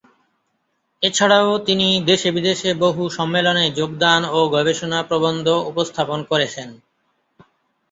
[1.03, 6.69] এছাড়াও তিনি দেশে-বিদেশে বহু সম্মেলনে যোগদান ও গবেষণা প্রবন্ধ উপস্থাপন করেছেন।